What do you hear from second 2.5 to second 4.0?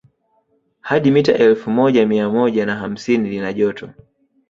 na hamsini lina jopto